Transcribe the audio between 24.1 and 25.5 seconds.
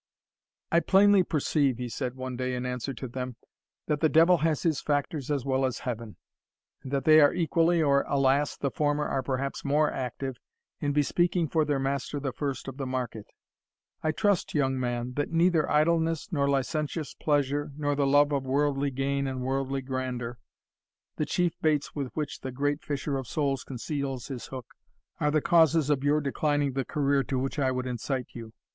his hook, are the